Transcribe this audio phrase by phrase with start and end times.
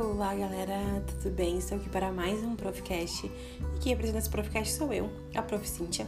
[0.00, 1.58] Olá galera, tudo bem?
[1.58, 5.68] Estou aqui para mais um Profcast e quem apresenta esse Profcast sou eu, a Prof.
[5.68, 6.06] Cíntia.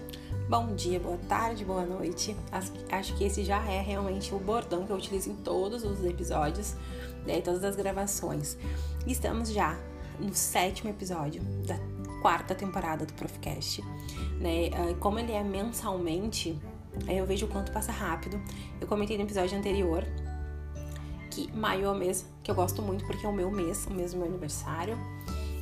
[0.48, 2.36] Bom dia, boa tarde, boa noite.
[2.92, 6.76] Acho que esse já é realmente o bordão que eu utilizo em todos os episódios,
[7.26, 8.56] né, em todas as gravações.
[9.08, 9.76] Estamos já
[10.20, 11.76] no sétimo episódio da
[12.22, 13.82] quarta temporada do Profcast.
[14.40, 14.70] Né?
[14.72, 16.56] Ah, como ele é mensalmente,
[17.08, 18.40] eu vejo o quanto passa rápido.
[18.80, 20.06] Eu comentei no episódio anterior
[21.30, 23.92] que maio é o mês que eu gosto muito porque é o meu mês, o
[23.92, 24.98] mês do meu aniversário.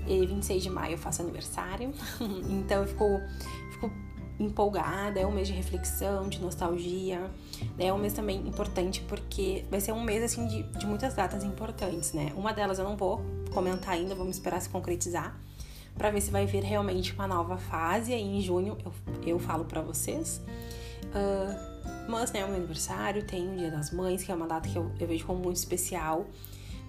[0.07, 1.93] E 26 de maio eu faço aniversário,
[2.49, 3.05] então eu fico,
[3.73, 3.93] fico
[4.41, 5.21] empolgada.
[5.21, 7.31] É um mês de reflexão, de nostalgia.
[7.77, 7.87] Né?
[7.87, 11.45] É um mês também importante porque vai ser um mês assim de, de muitas datas
[11.45, 12.33] importantes, né?
[12.35, 13.21] Uma delas eu não vou
[13.53, 15.39] comentar ainda, vamos esperar se concretizar
[15.97, 18.15] para ver se vai vir realmente uma nova fase.
[18.15, 18.93] Aí em junho eu,
[19.27, 20.41] eu falo para vocês.
[21.09, 24.69] Uh, mas, né, o meu aniversário, tem o Dia das Mães, que é uma data
[24.69, 26.27] que eu, eu vejo como muito especial.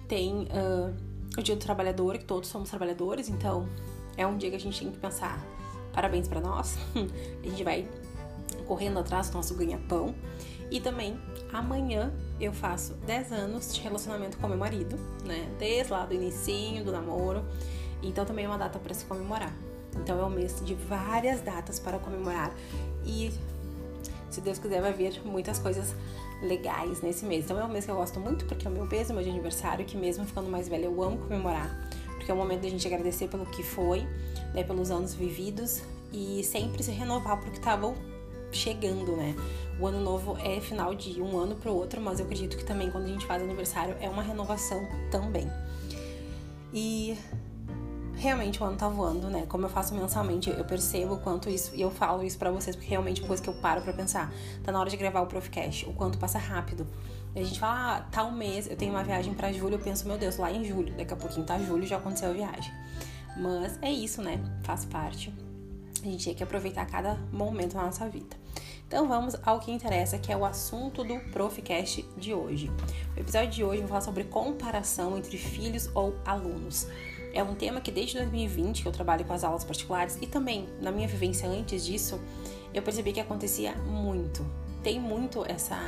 [0.08, 0.94] Tem uh,
[1.38, 3.68] o Dia do Trabalhador, que todos somos trabalhadores, então
[4.16, 5.44] é um dia que a gente tem que pensar
[5.92, 6.78] parabéns para nós.
[6.94, 7.88] a gente vai
[8.66, 10.14] correndo atrás do nosso ganha-pão.
[10.70, 11.20] E também,
[11.52, 15.50] amanhã eu faço 10 anos de relacionamento com meu marido, né?
[15.58, 17.44] Desde lá do início do namoro.
[18.02, 19.52] Então também é uma data para se comemorar.
[19.96, 22.54] Então é um mês de várias datas para comemorar.
[23.04, 23.32] E
[24.30, 25.94] se Deus quiser, vai vir muitas coisas
[26.42, 27.44] legais nesse mês.
[27.44, 29.16] Então é um mês que eu gosto muito, porque é o meu mês, é o
[29.16, 31.88] meu de aniversário, que mesmo ficando mais velha, eu amo comemorar.
[32.14, 34.06] Porque é o momento da gente agradecer pelo que foi,
[34.54, 37.94] né, pelos anos vividos e sempre se renovar porque estavam
[38.52, 39.34] chegando, né?
[39.78, 42.64] O ano novo é final de um ano para o outro, mas eu acredito que
[42.64, 45.46] também quando a gente faz aniversário é uma renovação também.
[46.72, 47.16] E
[48.20, 49.46] realmente o ano tá voando, né?
[49.48, 52.90] Como eu faço mensalmente, eu percebo quanto isso, e eu falo isso para vocês, porque
[52.90, 54.30] realmente é uma coisa que eu paro pra pensar.
[54.62, 56.86] Tá na hora de gravar o Profcast, o quanto passa rápido.
[57.34, 60.06] E a gente fala, ah, tal mês eu tenho uma viagem para julho, eu penso,
[60.06, 62.72] meu Deus, lá em julho, daqui a pouquinho tá julho, já aconteceu a viagem.
[63.38, 64.38] Mas é isso, né?
[64.64, 65.32] Faz parte.
[66.02, 68.36] A gente tem que aproveitar cada momento na nossa vida.
[68.86, 72.68] Então vamos ao que interessa, que é o assunto do Profcast de hoje.
[73.16, 76.88] O episódio de hoje eu vou falar sobre comparação entre filhos ou alunos.
[77.32, 80.68] É um tema que desde 2020 que eu trabalho com as aulas particulares e também
[80.80, 82.20] na minha vivência antes disso,
[82.74, 84.44] eu percebi que acontecia muito.
[84.82, 85.78] Tem muito essa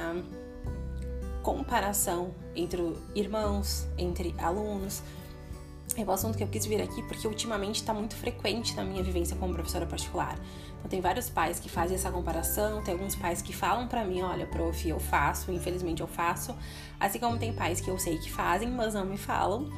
[1.43, 5.03] comparação entre irmãos, entre alunos.
[5.97, 9.03] É um assunto que eu quis vir aqui porque ultimamente está muito frequente na minha
[9.03, 10.39] vivência como professora particular.
[10.83, 14.21] Então tem vários pais que fazem essa comparação, tem alguns pais que falam para mim,
[14.23, 16.57] olha, prof, eu faço, infelizmente eu faço,
[16.99, 19.71] assim como tem pais que eu sei que fazem, mas não me falam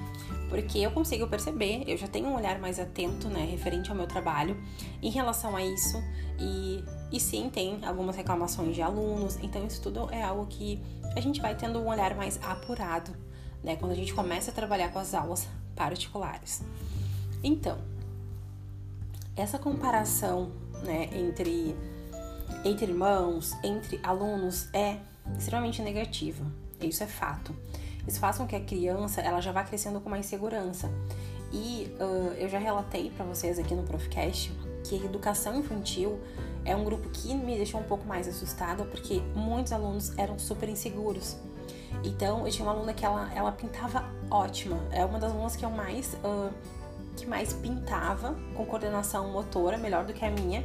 [0.49, 4.07] porque eu consigo perceber, eu já tenho um olhar mais atento, né, referente ao meu
[4.07, 4.57] trabalho
[5.03, 6.01] em relação a isso.
[6.39, 10.81] E, e sim, tem algumas reclamações de alunos, então isso tudo é algo que
[11.17, 13.11] a gente vai tendo um olhar mais apurado,
[13.63, 16.63] né, quando a gente começa a trabalhar com as aulas particulares.
[17.43, 17.79] Então,
[19.37, 20.53] essa comparação,
[20.85, 21.75] né, entre,
[22.65, 24.99] entre irmãos, entre alunos é
[25.39, 26.45] extremamente negativa,
[26.81, 27.55] isso é fato.
[28.07, 30.91] Isso faz com que a criança ela já vá crescendo com mais segurança.
[31.53, 34.53] E uh, eu já relatei para vocês aqui no Profcast
[34.85, 36.21] que a educação infantil
[36.65, 40.69] é um grupo que me deixou um pouco mais assustada porque muitos alunos eram super
[40.69, 41.37] inseguros.
[42.03, 44.79] Então, eu tinha uma aluna que ela, ela pintava ótima.
[44.91, 46.53] É uma das alunas que eu mais uh,
[47.17, 50.65] que mais pintava com coordenação motora, melhor do que a minha.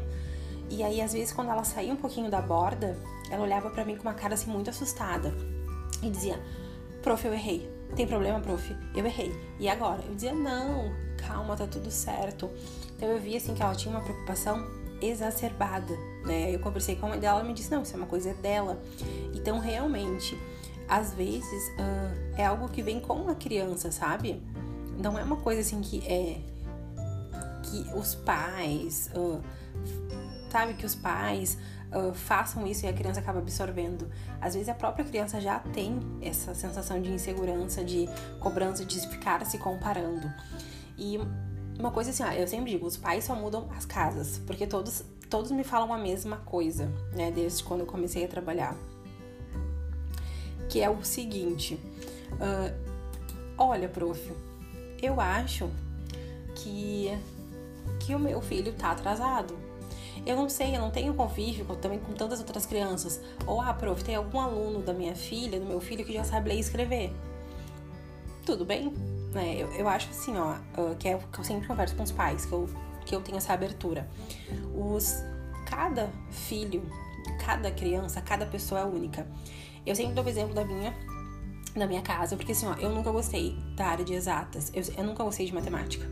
[0.69, 2.97] E aí, às vezes, quando ela saía um pouquinho da borda,
[3.29, 5.33] ela olhava para mim com uma cara assim muito assustada
[6.01, 6.39] e dizia:
[7.01, 7.69] Prof, eu errei.
[7.95, 8.75] Tem problema, prof?
[8.95, 9.33] Eu errei.
[9.59, 10.01] E agora?
[10.07, 12.49] Eu dizia, não, calma, tá tudo certo.
[12.95, 14.67] Então eu vi assim que ela tinha uma preocupação
[15.01, 15.95] exacerbada,
[16.25, 16.53] né?
[16.53, 18.81] Eu conversei com a mãe dela, ela me disse, não, isso é uma coisa dela.
[19.33, 20.37] Então realmente,
[20.87, 24.41] às vezes uh, é algo que vem com a criança, sabe?
[24.99, 26.41] Não é uma coisa assim que é
[27.63, 29.41] que os pais, uh,
[30.51, 31.57] sabe, que os pais
[31.93, 34.09] uh, façam isso e a criança acaba absorvendo.
[34.41, 38.09] Às vezes a própria criança já tem essa sensação de insegurança, de
[38.39, 40.29] cobrança, de ficar se comparando.
[40.97, 41.17] E
[41.79, 45.49] uma coisa assim, eu sempre digo, os pais só mudam as casas, porque todos, todos
[45.51, 48.75] me falam a mesma coisa, né, desde quando eu comecei a trabalhar.
[50.67, 51.79] Que é o seguinte,
[52.33, 52.73] uh,
[53.57, 54.19] olha, prof,
[55.05, 55.69] eu acho
[56.55, 57.17] que,
[57.99, 59.57] que o meu filho tá atrasado.
[60.25, 63.21] Eu não sei, eu não tenho convívio também com tantas outras crianças.
[63.47, 66.49] Ou, ah, prof, tem algum aluno da minha filha, do meu filho, que já sabe
[66.49, 67.13] ler e escrever.
[68.45, 68.93] Tudo bem?
[69.35, 72.11] É, eu, eu acho assim, ó, uh, que é que eu sempre converso com os
[72.11, 72.69] pais, que eu,
[73.05, 74.09] que eu tenho essa abertura.
[74.75, 75.23] Os,
[75.65, 76.83] cada filho,
[77.45, 79.25] cada criança, cada pessoa é única.
[79.85, 80.93] Eu sempre dou o exemplo da minha
[81.75, 85.03] na minha casa, porque assim, ó, eu nunca gostei da área de exatas, eu, eu
[85.03, 86.05] nunca gostei de matemática.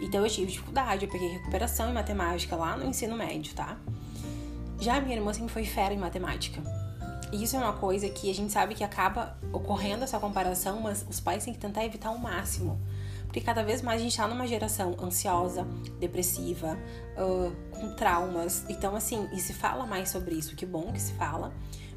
[0.00, 3.76] Então eu tive dificuldade, eu peguei recuperação em matemática lá no ensino médio, tá?
[4.78, 6.62] Já a minha irmã sempre foi fera em matemática.
[7.32, 11.04] E isso é uma coisa que a gente sabe que acaba ocorrendo essa comparação, mas
[11.08, 12.80] os pais têm que tentar evitar ao máximo.
[13.24, 15.66] Porque cada vez mais a gente tá numa geração ansiosa,
[16.00, 16.78] depressiva,
[17.18, 18.64] uh, com traumas.
[18.70, 21.52] Então, assim, e se fala mais sobre isso, que bom que se fala,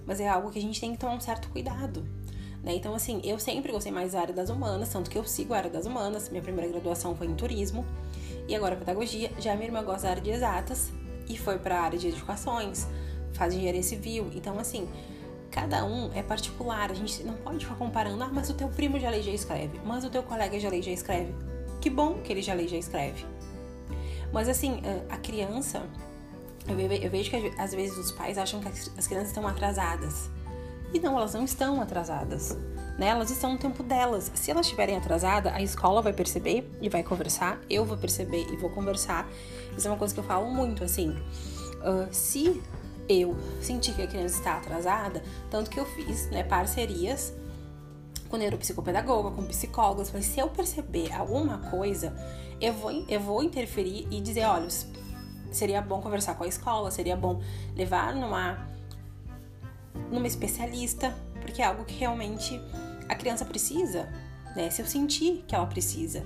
[0.06, 2.06] mas é algo que a gente tem que tomar um certo cuidado.
[2.63, 2.75] Né?
[2.75, 5.58] Então, assim, eu sempre gostei mais da área das humanas, tanto que eu sigo a
[5.58, 6.30] área das humanas.
[6.30, 7.86] Minha primeira graduação foi em turismo
[8.48, 9.31] e agora pedagogia.
[9.40, 10.92] Já minha irmã gosta da área de exatas
[11.28, 12.88] e foi para a área de educações,
[13.34, 14.30] faz engenharia civil.
[14.36, 14.88] Então, assim,
[15.50, 16.92] cada um é particular.
[16.92, 19.80] A gente não pode ficar comparando, ah, mas o teu primo já lê já escreve,
[19.86, 21.34] mas o teu colega já lê já escreve.
[21.80, 23.25] Que bom que ele já lê já escreve.
[24.31, 25.84] Mas assim, a criança,
[26.68, 30.30] eu vejo que às vezes os pais acham que as crianças estão atrasadas.
[30.93, 32.57] E não, elas não estão atrasadas.
[32.97, 33.07] Né?
[33.07, 34.31] Elas estão no tempo delas.
[34.35, 37.59] Se elas estiverem atrasadas, a escola vai perceber e vai conversar.
[37.69, 39.27] Eu vou perceber e vou conversar.
[39.77, 41.09] Isso é uma coisa que eu falo muito, assim.
[41.09, 42.61] Uh, se
[43.07, 47.33] eu senti que a criança está atrasada, tanto que eu fiz né, parcerias
[48.29, 50.09] com neuropsicopedagoga, com psicólogos.
[50.09, 52.15] Falei, se eu perceber alguma coisa,
[52.59, 54.67] eu vou, eu vou interferir e dizer, olha,
[55.51, 57.41] seria bom conversar com a escola, seria bom
[57.75, 58.70] levar numa,
[60.11, 62.59] numa especialista, porque é algo que realmente
[63.07, 64.09] a criança precisa,
[64.55, 64.69] né?
[64.69, 66.25] Se eu sentir que ela precisa.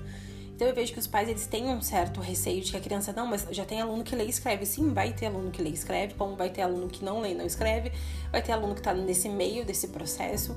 [0.56, 3.12] Então eu vejo que os pais eles têm um certo receio de que a criança
[3.12, 4.66] não, mas já tem aluno que lê e escreve.
[4.66, 7.32] Sim, vai ter aluno que lê e escreve, como vai ter aluno que não lê
[7.32, 7.92] e não escreve,
[8.32, 10.56] vai ter aluno que tá nesse meio desse processo.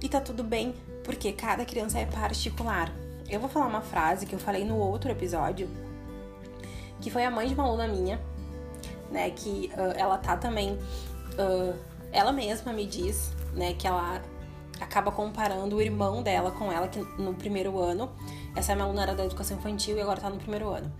[0.00, 2.92] E tá tudo bem, porque cada criança é particular.
[3.28, 5.68] Eu vou falar uma frase que eu falei no outro episódio,
[7.00, 8.20] que foi a mãe de uma aluna minha,
[9.10, 11.74] né, que uh, ela tá também uh,
[12.14, 14.22] ela mesma me diz, né, que ela
[14.80, 18.10] acaba comparando o irmão dela com ela que no primeiro ano
[18.56, 20.92] essa é minha aluna era da educação infantil e agora tá no primeiro ano.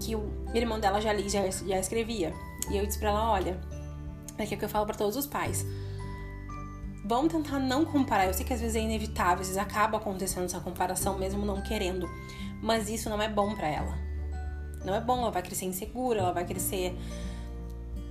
[0.00, 2.32] Que o irmão dela já lia, já, já escrevia.
[2.70, 3.60] E eu disse pra ela: olha,
[4.38, 5.66] é que é eu falo para todos os pais.
[7.04, 8.26] Vamos tentar não comparar.
[8.26, 11.60] Eu sei que às vezes é inevitável, às vezes acaba acontecendo essa comparação mesmo não
[11.62, 12.08] querendo.
[12.62, 13.98] Mas isso não é bom para ela.
[14.84, 16.96] Não é bom, ela vai crescer insegura, ela vai crescer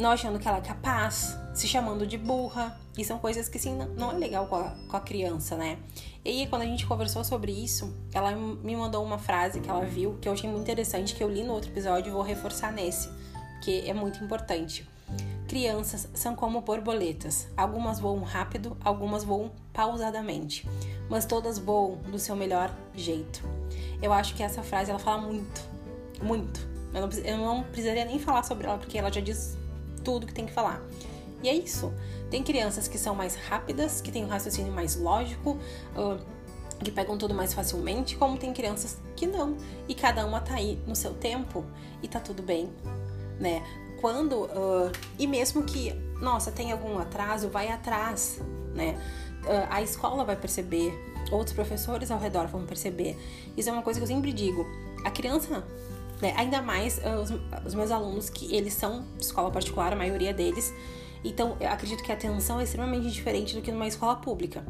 [0.02, 2.78] não achando que ela é capaz, se chamando de burra.
[2.98, 5.78] E são coisas que, assim, não é legal com a, com a criança, né?
[6.26, 9.86] E aí, quando a gente conversou sobre isso, ela me mandou uma frase que ela
[9.86, 12.72] viu, que eu achei muito interessante, que eu li no outro episódio e vou reforçar
[12.72, 13.10] nesse,
[13.64, 14.86] que é muito importante.
[15.48, 17.48] Crianças são como borboletas.
[17.56, 20.68] Algumas voam rápido, algumas voam pausadamente,
[21.10, 23.42] mas todas voam do seu melhor jeito.
[24.02, 25.62] Eu acho que essa frase ela fala muito,
[26.22, 26.70] muito.
[26.94, 29.58] Eu não, eu não precisaria nem falar sobre ela porque ela já diz
[30.04, 30.82] tudo que tem que falar.
[31.44, 31.92] E é isso.
[32.30, 35.58] Tem crianças que são mais rápidas, que têm um raciocínio mais lógico,
[36.84, 39.58] que pegam tudo mais facilmente, como tem crianças que não.
[39.88, 41.66] E cada uma tá aí no seu tempo
[42.02, 42.70] e tá tudo bem,
[43.40, 43.64] né?
[44.00, 44.48] Quando.
[45.20, 48.40] E mesmo que, nossa, tem algum atraso, vai atrás,
[48.74, 48.98] né?
[49.70, 50.94] A escola vai perceber,
[51.32, 53.18] outros professores ao redor vão perceber.
[53.58, 54.66] Isso é uma coisa que eu sempre digo.
[55.04, 55.66] A criança
[56.22, 56.34] né?
[56.38, 57.32] Ainda mais uh, os,
[57.66, 60.74] os, meus alunos, que eles são escola particular, a maioria deles.
[61.24, 64.66] Então, eu acredito que a atenção é extremamente diferente do que numa escola pública.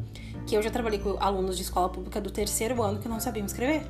[0.46, 3.46] Que eu já trabalhei com alunos de escola pública do terceiro ano que não sabiam
[3.46, 3.82] escrever.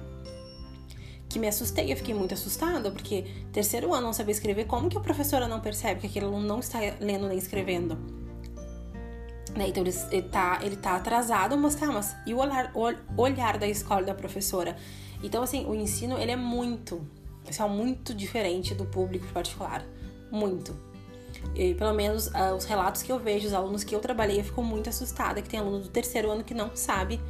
[1.29, 4.97] Que me assustei, eu fiquei muito assustada, porque terceiro ano não saber escrever, como que
[4.99, 7.97] a professora não percebe que aquele aluno não está lendo nem escrevendo?
[9.57, 9.69] Né?
[9.69, 13.59] Então ele, ele, tá, ele tá atrasado, mas tá, mas e o olhar, o olhar
[13.59, 14.77] da escola da professora?
[15.23, 17.07] Então, assim, o ensino ele é muito,
[17.47, 19.85] é muito diferente do público particular.
[20.31, 20.75] Muito.
[21.55, 24.45] E, pelo menos uh, os relatos que eu vejo, os alunos que eu trabalhei, eu
[24.45, 27.21] fico muito assustada que tem aluno do terceiro ano que não sabe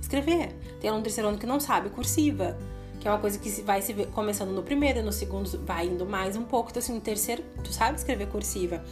[0.00, 0.54] escrever.
[0.80, 2.58] Tem aluno do terceiro ano que não sabe cursiva,
[2.98, 6.36] que é uma coisa que vai se começando no primeiro, no segundo vai indo mais
[6.36, 6.70] um pouco.
[6.70, 8.82] Então, assim, no terceiro, tu sabe escrever cursiva.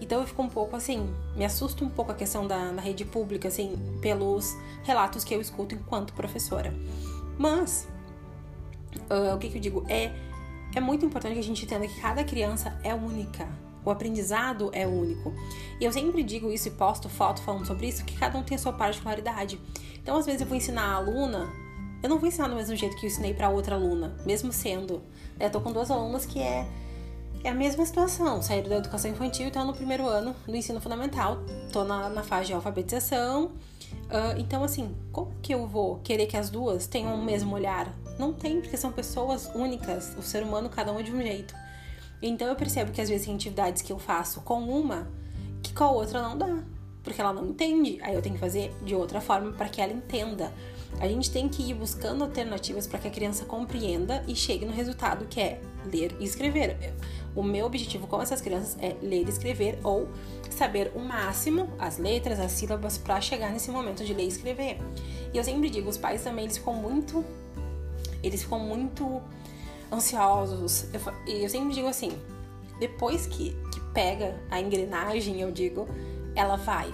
[0.00, 3.04] Então eu fico um pouco assim, me assusta um pouco a questão da, da rede
[3.04, 6.74] pública, assim, pelos relatos que eu escuto enquanto professora.
[7.38, 7.86] Mas
[9.10, 9.84] uh, o que, que eu digo?
[9.88, 10.12] É,
[10.74, 13.48] é muito importante que a gente entenda que cada criança é única.
[13.84, 15.32] O aprendizado é único.
[15.80, 18.54] E eu sempre digo isso e posto foto falando sobre isso, que cada um tem
[18.54, 19.58] a sua particularidade.
[20.00, 21.48] Então, às vezes, eu vou ensinar a aluna,
[22.02, 25.02] eu não vou ensinar do mesmo jeito que eu ensinei para outra aluna, mesmo sendo.
[25.38, 25.46] Né?
[25.46, 26.66] Eu tô com duas alunas que é,
[27.44, 28.40] é a mesma situação.
[28.40, 31.38] Saíram da educação infantil e estão no primeiro ano do ensino fundamental.
[31.72, 33.46] Tô na, na fase de alfabetização.
[33.46, 37.92] Uh, então, assim, como que eu vou querer que as duas tenham o mesmo olhar?
[38.18, 40.14] Não tem, porque são pessoas únicas.
[40.16, 41.54] O ser humano, cada um de um jeito.
[42.20, 45.08] Então eu percebo que às vezes tem atividades que eu faço com uma
[45.62, 46.62] que com a outra não dá.
[47.02, 47.98] porque ela não entende.
[48.02, 50.52] Aí eu tenho que fazer de outra forma para que ela entenda.
[51.00, 54.72] A gente tem que ir buscando alternativas para que a criança compreenda e chegue no
[54.72, 56.94] resultado que é ler e escrever.
[57.34, 60.08] O meu objetivo com essas crianças é ler e escrever ou
[60.50, 64.78] saber o máximo, as letras, as sílabas, para chegar nesse momento de ler e escrever.
[65.32, 67.24] E eu sempre digo, os pais também, eles ficam muito.
[68.22, 69.20] Eles ficam muito
[69.92, 70.86] ansiosos.
[71.26, 72.12] E eu, eu sempre digo assim:
[72.78, 75.86] depois que, que pega a engrenagem, eu digo,
[76.34, 76.92] ela vai.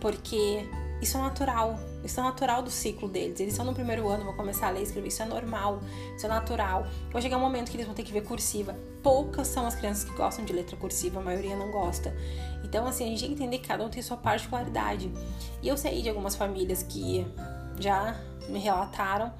[0.00, 0.66] Porque
[1.00, 1.78] isso é natural.
[2.02, 3.38] Isso é natural do ciclo deles.
[3.40, 5.08] Eles estão no primeiro ano, vão começar a ler e escrever.
[5.08, 5.80] Isso é normal,
[6.16, 6.86] isso é natural.
[7.12, 8.76] Vai chegar um momento que eles vão ter que ver cursiva.
[9.02, 12.14] Poucas são as crianças que gostam de letra cursiva, a maioria não gosta.
[12.64, 15.12] Então, assim, a gente tem que entender que cada um tem sua particularidade.
[15.62, 17.26] E eu sei de algumas famílias que
[17.78, 18.18] já
[18.48, 19.32] me relataram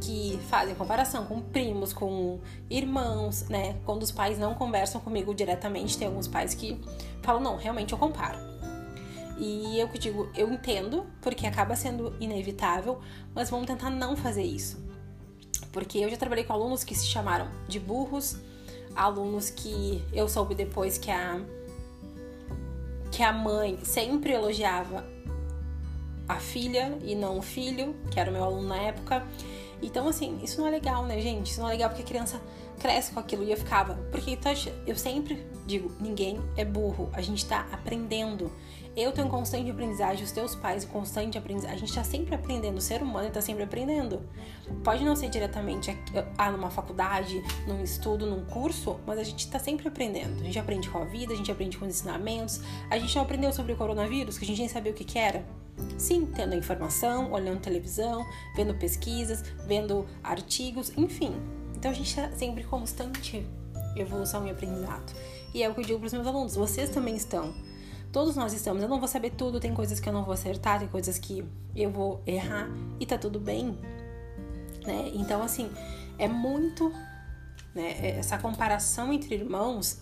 [0.00, 3.76] que fazem comparação com primos, com irmãos, né?
[3.84, 6.80] Quando os pais não conversam comigo diretamente, tem alguns pais que
[7.22, 8.38] falam: não, realmente eu comparo.
[9.38, 13.00] E eu que digo, eu entendo, porque acaba sendo inevitável,
[13.34, 14.82] mas vamos tentar não fazer isso.
[15.72, 18.36] Porque eu já trabalhei com alunos que se chamaram de burros,
[18.94, 21.40] alunos que eu soube depois que a
[23.10, 25.04] que a mãe sempre elogiava
[26.28, 29.24] a filha e não o filho, que era o meu aluno na época.
[29.84, 31.50] Então, assim, isso não é legal, né, gente?
[31.50, 32.40] Isso não é legal porque a criança
[32.80, 33.94] cresce com aquilo e eu ficava.
[34.10, 34.38] Porque
[34.86, 38.50] eu sempre digo: ninguém é burro, a gente tá aprendendo.
[38.96, 41.76] Eu tenho constante aprendizagem, os teus pais, constante aprendizagem.
[41.76, 44.22] A gente tá sempre aprendendo, o ser humano tá sempre aprendendo.
[44.84, 45.98] Pode não ser diretamente
[46.38, 50.40] ah, numa faculdade, num estudo, num curso, mas a gente tá sempre aprendendo.
[50.40, 52.60] A gente aprende com a vida, a gente aprende com os ensinamentos.
[52.88, 55.18] A gente não aprendeu sobre o coronavírus, que a gente nem sabia o que, que
[55.18, 55.44] era.
[55.98, 61.34] Sim, tendo informação, olhando televisão, vendo pesquisas, vendo artigos, enfim.
[61.74, 63.46] Então a gente está sempre em constante
[63.96, 65.14] evolução e aprendizado.
[65.52, 67.54] E é o que eu digo para os meus alunos: vocês também estão.
[68.12, 68.82] Todos nós estamos.
[68.82, 71.44] Eu não vou saber tudo, tem coisas que eu não vou acertar, tem coisas que
[71.74, 72.68] eu vou errar
[73.00, 73.78] e tá tudo bem.
[74.86, 75.10] Né?
[75.14, 75.70] Então, assim,
[76.18, 76.92] é muito.
[77.74, 78.16] Né?
[78.18, 80.00] Essa comparação entre irmãos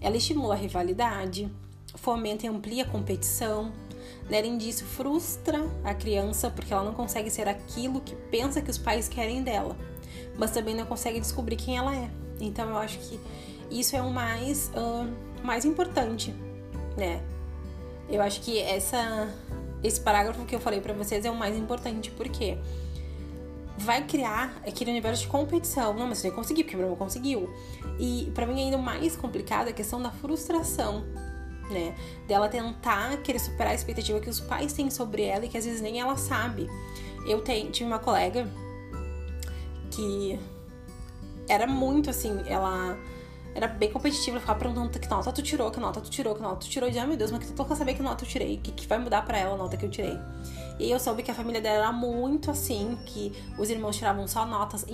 [0.00, 1.50] ela estimula a rivalidade,
[1.94, 3.72] fomenta e amplia a competição?
[4.28, 8.78] Além disso, frustra a criança porque ela não consegue ser aquilo que pensa que os
[8.78, 9.76] pais querem dela,
[10.36, 12.10] mas também não consegue descobrir quem ela é.
[12.40, 13.20] Então eu acho que
[13.70, 15.08] isso é o mais, uh,
[15.44, 16.34] mais importante,
[16.96, 17.22] né?
[18.08, 19.28] Eu acho que essa,
[19.82, 22.58] esse parágrafo que eu falei para vocês é o mais importante, porque
[23.78, 25.94] vai criar aquele universo de competição.
[25.94, 27.52] Não, mas você vai conseguir, porque o irmão conseguiu.
[27.98, 31.04] E para mim ainda mais complicado é a questão da frustração
[31.70, 31.94] né?
[32.26, 35.64] Dela tentar querer superar a expectativa que os pais têm sobre ela e que às
[35.64, 36.68] vezes nem ela sabe.
[37.26, 38.48] Eu tenho, tive uma colega
[39.90, 40.38] que
[41.48, 42.96] era muito assim, ela
[43.54, 46.56] era bem competitiva, ficava perguntando que nota tu tirou, que nota tu tirou, que nota
[46.56, 46.86] tu tirou.
[46.88, 48.70] E dizia, ah, meu Deus, mas que tu quer saber que nota eu tirei, que,
[48.70, 50.18] que vai mudar para ela a nota que eu tirei.
[50.78, 54.44] E eu soube que a família dela era muito assim, que os irmãos tiravam só
[54.44, 54.84] notas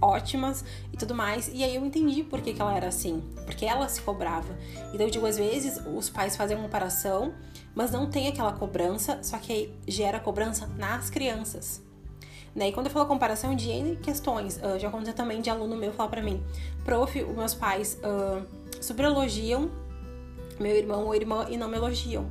[0.00, 1.50] ótimas e tudo mais.
[1.52, 4.56] E aí eu entendi por que, que ela era assim, porque ela se cobrava.
[4.92, 7.34] Então eu digo, às vezes os pais fazem uma comparação,
[7.74, 11.82] mas não tem aquela cobrança, só que aí gera cobrança nas crianças.
[12.54, 12.68] Né?
[12.68, 15.92] E quando eu falo comparação de N questões, uh, já aconteceu também de aluno meu
[15.92, 16.42] falar para mim,
[16.84, 18.46] prof, os meus pais uh,
[18.80, 19.70] super elogiam
[20.58, 22.26] meu irmão ou irmã e não me elogiam.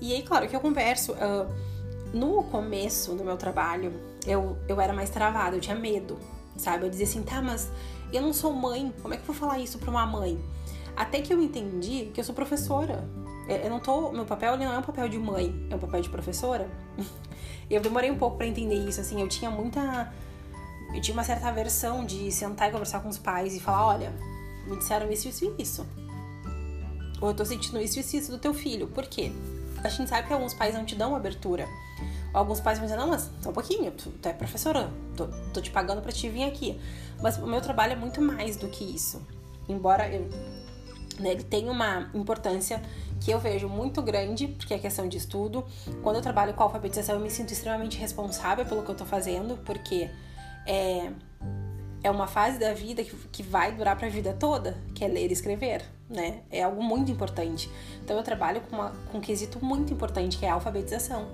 [0.00, 1.12] E aí, claro que eu converso.
[1.12, 1.70] Uh,
[2.12, 3.92] no começo do meu trabalho,
[4.26, 6.18] eu, eu era mais travada, eu tinha medo
[6.60, 6.84] sabe?
[6.84, 7.70] Eu dizia assim, tá, mas
[8.12, 10.38] eu não sou mãe, como é que eu vou falar isso pra uma mãe?
[10.96, 13.08] Até que eu entendi que eu sou professora.
[13.48, 14.12] Eu não tô.
[14.12, 16.68] Meu papel não é um papel de mãe, é um papel de professora.
[17.70, 20.12] eu demorei um pouco para entender isso, assim, eu tinha muita.
[20.94, 24.12] Eu tinha uma certa aversão de sentar e conversar com os pais e falar: olha,
[24.66, 25.86] me disseram isso, isso e isso.
[27.20, 28.86] Ou eu tô sentindo isso, isso e isso do teu filho.
[28.88, 29.32] Por quê?
[29.82, 31.66] A gente sabe que alguns pais não te dão abertura.
[32.32, 35.60] Alguns pais vão dizer, não, mas só um pouquinho, tu, tu é professora, tô, tô,
[35.60, 36.80] te pagando pra te vir aqui.
[37.20, 39.20] Mas o meu trabalho é muito mais do que isso.
[39.68, 40.28] Embora eu,
[41.18, 42.80] né, ele tenha uma importância
[43.20, 45.64] que eu vejo muito grande, porque é questão de estudo.
[46.02, 49.58] Quando eu trabalho com alfabetização, eu me sinto extremamente responsável pelo que eu tô fazendo,
[49.64, 50.08] porque
[50.66, 51.12] é,
[52.02, 55.08] é uma fase da vida que, que vai durar para a vida toda, que é
[55.08, 56.40] ler e escrever, né?
[56.50, 57.70] É algo muito importante.
[58.02, 61.28] Então eu trabalho com, uma, com um quesito muito importante, que é a alfabetização.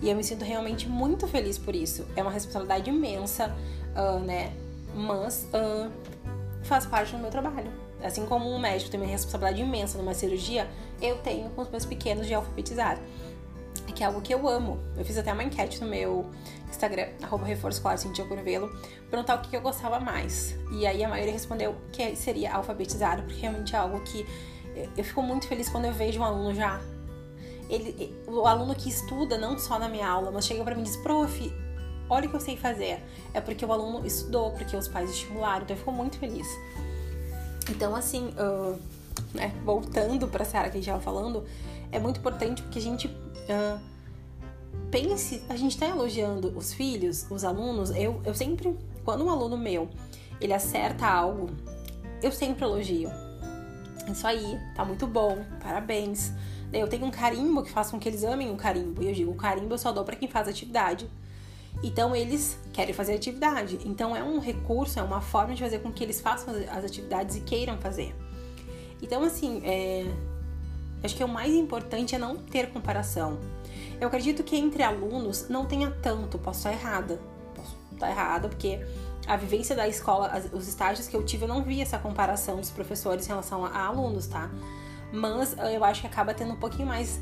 [0.00, 2.06] E eu me sinto realmente muito feliz por isso.
[2.16, 3.54] É uma responsabilidade imensa,
[3.94, 4.52] uh, né?
[4.94, 5.90] Mas uh,
[6.62, 7.70] faz parte do meu trabalho.
[8.02, 10.68] Assim como um médico tem uma responsabilidade imensa numa cirurgia,
[11.00, 12.98] eu tenho com os meus pequenos de alfabetizar
[13.98, 14.78] que é algo que eu amo.
[14.96, 16.24] Eu fiz até uma enquete no meu
[16.70, 18.70] Instagram, arroba reforço claro, Cintia Curvelo,
[19.10, 20.56] perguntar o que eu gostava mais.
[20.70, 24.24] E aí a maioria respondeu que seria alfabetizado, porque realmente é algo que
[24.96, 26.80] eu fico muito feliz quando eu vejo um aluno já
[27.68, 30.84] ele, o aluno que estuda não só na minha aula, mas chega para mim e
[30.84, 31.52] diz, prof,
[32.08, 33.02] olha o que eu sei fazer.
[33.34, 36.46] É porque o aluno estudou, porque os pais estimularam, então eu fico muito feliz.
[37.68, 38.78] Então, assim, uh,
[39.34, 41.44] né, voltando para a Sara que a gente estava falando,
[41.90, 43.08] é muito importante porque a gente
[43.48, 43.80] uh,
[44.90, 47.90] pense, a gente está elogiando os filhos, os alunos.
[47.90, 49.88] Eu, eu sempre, quando um aluno meu
[50.40, 51.50] ele acerta algo,
[52.22, 53.10] eu sempre elogio.
[54.10, 56.32] Isso aí, tá muito bom, parabéns.
[56.72, 59.02] Eu tenho um carimbo que faz com que eles amem o carimbo.
[59.02, 61.08] E eu digo, o carimbo eu só dou para quem faz atividade.
[61.82, 63.78] Então eles querem fazer atividade.
[63.84, 67.36] Então é um recurso, é uma forma de fazer com que eles façam as atividades
[67.36, 68.14] e queiram fazer.
[69.00, 70.06] Então, assim, é...
[71.02, 73.38] acho que o mais importante é não ter comparação.
[74.00, 77.20] Eu acredito que entre alunos não tenha tanto, posso estar errada.
[77.54, 78.80] Posso estar errada, porque
[79.26, 82.70] a vivência da escola, os estágios que eu tive, eu não vi essa comparação dos
[82.70, 84.50] professores em relação a, alunos, tá?
[85.12, 87.20] Mas eh, eu acho que acaba tendo um pouquinho mais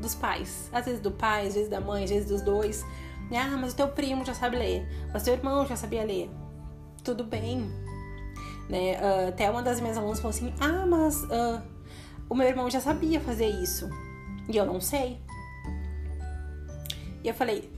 [0.00, 0.68] dos pais.
[0.72, 2.84] Às vezes do pai, às vezes da mãe, às vezes dos dois.
[3.32, 6.30] Ah, mas o teu primo já sabe ler, mas teu irmão já sabia ler.
[7.04, 7.70] Tudo bem.
[8.68, 8.98] Né?
[9.00, 11.62] Uh, até uma das minhas alunas falou assim: Ah, mas uh,
[12.28, 13.88] o meu irmão já sabia fazer isso.
[14.48, 15.20] E eu não sei.
[17.22, 17.70] E eu falei: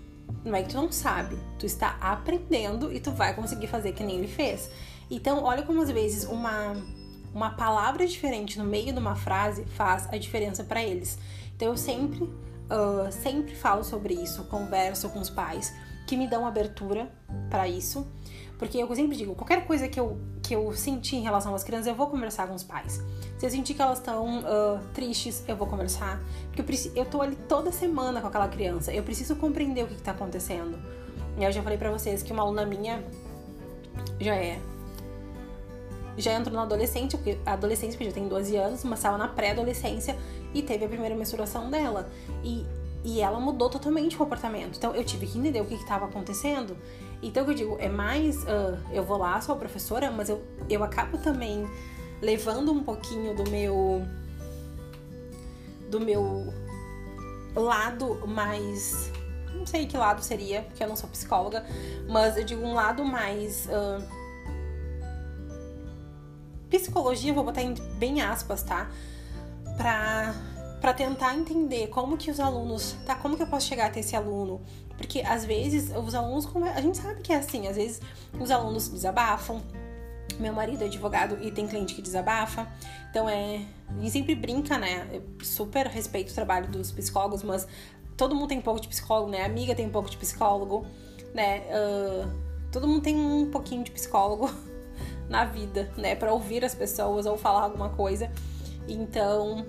[0.44, 4.02] Não é que tu não sabe, tu está aprendendo e tu vai conseguir fazer que
[4.02, 4.70] nem ele fez.
[5.10, 6.76] Então, olha como às vezes uma,
[7.34, 11.18] uma palavra diferente no meio de uma frase faz a diferença para eles.
[11.56, 12.30] Então, eu sempre
[12.70, 15.74] uh, sempre falo sobre isso, converso com os pais
[16.06, 17.10] que me dão abertura
[17.50, 18.06] para isso.
[18.58, 21.86] Porque eu sempre digo, qualquer coisa que eu, que eu senti em relação às crianças,
[21.86, 23.02] eu vou conversar com os pais.
[23.40, 26.20] Se eu sentir que elas estão uh, tristes, eu vou conversar.
[26.48, 28.92] Porque eu, preciso, eu tô ali toda semana com aquela criança.
[28.92, 30.78] Eu preciso compreender o que, está acontecendo.
[31.38, 33.02] Eu já falei para vocês que uma aluna minha
[34.20, 34.60] já é.
[36.18, 40.18] Já entrou na adolescente, adolescência, porque já tem 12 anos, mas estava na pré-adolescência
[40.52, 42.10] e teve a primeira menstruação dela.
[42.44, 42.66] E,
[43.02, 44.76] e ela mudou totalmente o comportamento.
[44.76, 46.76] Então eu tive que entender o que estava acontecendo.
[47.22, 48.36] Então o que eu digo, é mais.
[48.42, 51.66] Uh, eu vou lá, sou a professora, mas eu, eu acabo também
[52.20, 54.02] levando um pouquinho do meu.
[55.88, 56.52] do meu
[57.54, 59.10] lado mais.
[59.54, 61.66] Não sei que lado seria, porque eu não sou psicóloga,
[62.08, 63.66] mas eu digo um lado mais.
[63.66, 64.20] Uh,
[66.70, 68.88] psicologia, vou botar em bem aspas, tá?
[69.80, 70.34] para
[70.80, 74.16] para tentar entender como que os alunos, tá, como que eu posso chegar até esse
[74.16, 74.62] aluno?
[74.96, 78.00] Porque às vezes os alunos, a gente sabe que é assim, às vezes
[78.40, 79.60] os alunos desabafam.
[80.40, 82.66] Meu marido é advogado e tem cliente que desabafa.
[83.10, 83.60] Então é,
[83.98, 85.08] gente sempre brinca, né?
[85.12, 87.68] Eu super respeito o trabalho dos psicólogos, mas
[88.16, 89.42] todo mundo tem um pouco de psicólogo, né?
[89.42, 90.86] A amiga tem um pouco de psicólogo,
[91.34, 91.62] né?
[91.68, 92.30] Uh,
[92.72, 94.50] todo mundo tem um pouquinho de psicólogo
[95.28, 96.14] na vida, né?
[96.14, 98.30] Para ouvir as pessoas ou falar alguma coisa.
[98.88, 99.66] Então,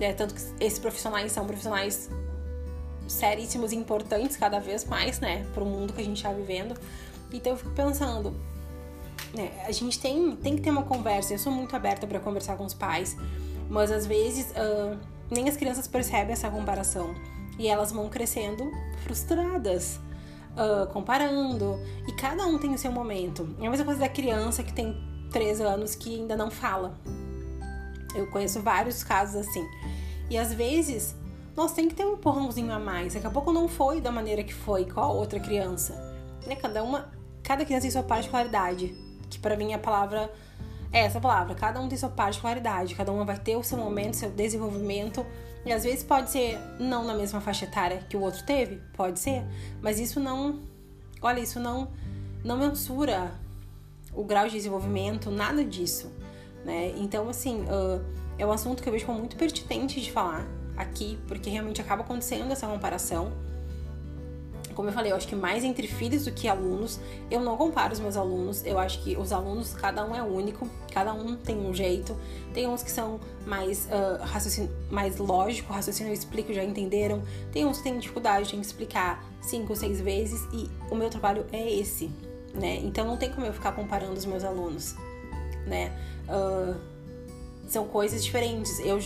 [0.00, 2.08] é, tanto que esses profissionais são profissionais
[3.08, 6.78] seríssimos e importantes cada vez mais, né, para o mundo que a gente está vivendo.
[7.32, 8.34] Então eu fico pensando,
[9.34, 11.34] né, a gente tem, tem que ter uma conversa.
[11.34, 13.16] Eu sou muito aberta para conversar com os pais,
[13.68, 14.98] mas às vezes uh,
[15.30, 17.14] nem as crianças percebem essa comparação
[17.58, 18.70] e elas vão crescendo
[19.02, 20.00] frustradas.
[20.56, 23.54] Uh, comparando, e cada um tem o seu momento.
[23.60, 24.96] É a mesma coisa da criança que tem
[25.30, 26.98] 3 anos que ainda não fala,
[28.14, 29.64] eu conheço vários casos assim.
[30.28, 31.14] E às vezes
[31.56, 33.14] nós tem que ter um empurrãozinho a mais.
[33.14, 35.94] Daqui a pouco não foi da maneira que foi com a outra criança.
[36.46, 36.56] Né?
[36.56, 37.12] Cada uma,
[37.42, 38.94] cada criança tem sua particularidade,
[39.28, 40.32] que para mim a palavra
[40.92, 41.54] é essa palavra.
[41.54, 45.24] Cada um tem sua particularidade, cada uma vai ter o seu momento, seu desenvolvimento.
[45.64, 49.18] E às vezes pode ser não na mesma faixa etária que o outro teve, pode
[49.18, 49.44] ser,
[49.82, 50.60] mas isso não,
[51.20, 51.88] olha, isso não
[52.44, 53.32] não mensura
[54.14, 56.10] o grau de desenvolvimento, nada disso
[56.64, 56.92] né?
[56.96, 58.04] Então, assim, uh,
[58.38, 62.02] é um assunto que eu vejo como muito pertinente de falar aqui, porque realmente acaba
[62.02, 63.32] acontecendo essa comparação.
[64.78, 67.00] Como eu falei, eu acho que mais entre filhos do que alunos.
[67.28, 68.64] Eu não comparo os meus alunos.
[68.64, 72.16] Eu acho que os alunos, cada um é único, cada um tem um jeito.
[72.54, 77.24] Tem uns que são mais, uh, raciocínio, mais lógico, raciocínio eu explico, já entenderam.
[77.50, 80.46] Tem uns que têm dificuldade em explicar cinco, seis vezes.
[80.52, 82.08] E o meu trabalho é esse,
[82.54, 82.76] né?
[82.76, 84.94] Então não tem como eu ficar comparando os meus alunos,
[85.66, 85.92] né?
[86.28, 86.78] Uh,
[87.66, 88.78] são coisas diferentes.
[88.78, 89.00] Eu,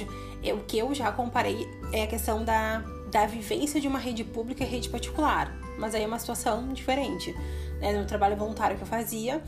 [0.45, 4.23] eu, o que eu já comparei é a questão da, da vivência de uma rede
[4.23, 5.62] pública e rede particular.
[5.83, 7.37] Mas aí é uma situação diferente.
[7.81, 7.93] Né?
[7.93, 9.43] No trabalho voluntário que eu fazia,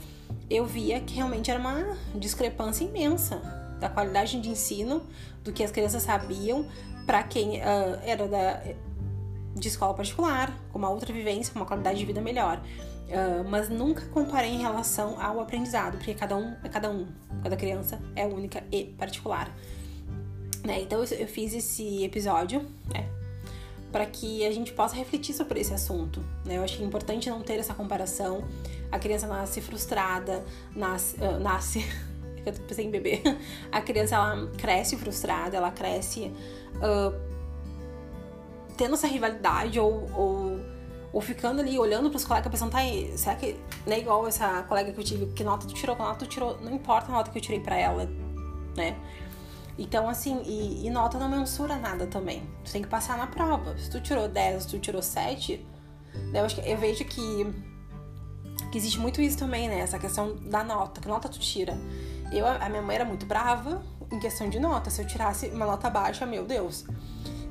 [0.50, 3.36] eu via que realmente era uma discrepância imensa
[3.78, 5.06] da qualidade de ensino,
[5.44, 6.68] do que as crianças sabiam,
[7.06, 8.62] para quem uh, era da,
[9.54, 12.60] de escola particular, com uma outra vivência, com uma qualidade de vida melhor.
[13.04, 17.06] Uh, mas nunca comparei em relação ao aprendizado, porque cada um é cada um,
[17.44, 19.54] cada criança é única e particular.
[20.64, 20.80] Né?
[20.80, 23.08] Então eu fiz esse episódio, né?
[23.94, 26.20] Para que a gente possa refletir sobre esse assunto.
[26.44, 26.56] Né?
[26.56, 28.42] Eu acho que é importante não ter essa comparação.
[28.90, 31.14] A criança nasce frustrada, nasce.
[31.16, 31.86] Uh, nasce
[32.44, 33.22] eu pensei em bebê.
[33.70, 36.32] A criança ela cresce frustrada, ela cresce
[36.76, 37.14] uh,
[38.76, 40.60] tendo essa rivalidade ou, ou,
[41.12, 42.80] ou ficando ali olhando para os colegas pensando, tá
[43.16, 46.02] será que não é igual essa colega que eu tive, que nota tu tirou, que
[46.02, 48.10] nota tu tirou, não importa a nota que eu tirei para ela,
[48.76, 48.96] né?
[49.76, 52.48] Então, assim, e, e, nota não mensura nada também.
[52.64, 53.76] Tu tem que passar na prova.
[53.76, 55.66] Se tu tirou 10, se tu tirou 7,
[56.32, 57.46] né, eu, acho que, eu vejo que,
[58.70, 59.80] que existe muito isso também, né?
[59.80, 61.76] Essa questão da nota, que nota tu tira.
[62.30, 63.82] Eu, a minha mãe era muito brava
[64.12, 64.90] em questão de nota.
[64.90, 66.84] Se eu tirasse uma nota baixa, meu Deus.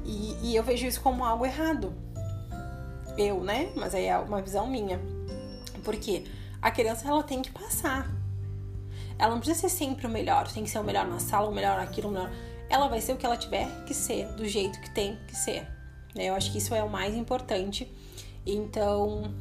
[0.05, 1.93] E, e eu vejo isso como algo errado.
[3.17, 3.69] Eu, né?
[3.75, 4.99] Mas aí é uma visão minha.
[5.83, 6.25] Porque
[6.61, 8.22] a criança, ela tem que passar
[9.23, 11.53] ela não precisa ser sempre o melhor, tem que ser o melhor na sala, o
[11.53, 12.29] melhor naquilo, o melhor.
[12.69, 15.65] Ela vai ser o que ela tiver que ser, do jeito que tem que ser.
[16.13, 16.25] Né?
[16.25, 17.89] Eu acho que isso é o mais importante.
[18.45, 19.33] Então,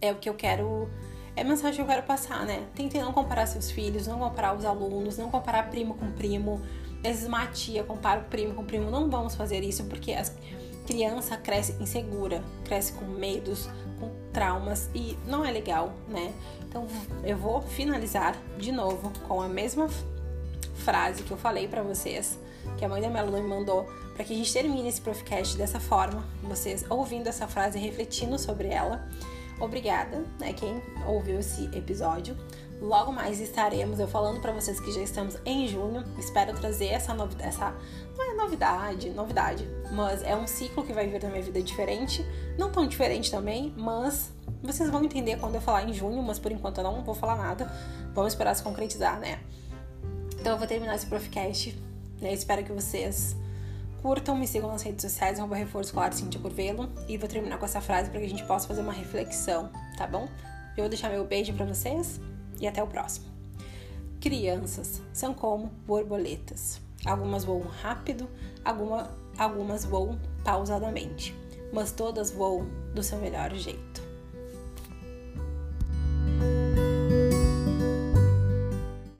[0.00, 0.88] é o que eu quero.
[1.34, 2.64] É a mensagem que eu quero passar, né?
[2.76, 6.62] Tente não comparar seus filhos, não comparar os alunos, não comparar primo com primo.
[6.98, 8.88] Às vezes uma tia compara o primo com primo.
[8.88, 10.22] Não vamos fazer isso porque a
[10.86, 13.68] criança cresce insegura, cresce com medos,
[14.04, 16.32] com traumas e não é legal, né?
[16.68, 16.86] Então
[17.22, 19.88] eu vou finalizar de novo com a mesma
[20.74, 22.38] frase que eu falei para vocês,
[22.76, 25.80] que a mãe da minha me mandou, para que a gente termine esse podcast dessa
[25.80, 29.08] forma, vocês ouvindo essa frase e refletindo sobre ela.
[29.60, 32.36] Obrigada, né, quem ouviu esse episódio.
[32.80, 36.04] Logo mais estaremos eu falando para vocês que já estamos em junho.
[36.18, 37.74] Espero trazer essa novidade, essa
[38.16, 42.24] não é novidade, novidade, mas é um ciclo que vai vir na minha vida diferente,
[42.58, 44.32] não tão diferente também, mas
[44.62, 47.36] vocês vão entender quando eu falar em junho, mas por enquanto eu não vou falar
[47.36, 47.70] nada.
[48.12, 49.40] Vamos esperar se concretizar, né?
[50.38, 51.74] Então eu vou terminar esse Profcast.
[52.20, 52.32] Né?
[52.32, 53.36] Espero que vocês
[54.02, 56.88] curtam, me sigam nas redes sociais, arroba reforço escolar Cintia Curvelo.
[57.08, 60.06] E vou terminar com essa frase para que a gente possa fazer uma reflexão, tá
[60.06, 60.28] bom?
[60.76, 62.20] Eu vou deixar meu beijo para vocês
[62.60, 63.26] e até o próximo.
[64.20, 66.80] Crianças são como borboletas.
[67.04, 68.28] Algumas voam rápido,
[68.64, 71.34] alguma, algumas voam pausadamente,
[71.72, 74.03] mas todas voam do seu melhor jeito.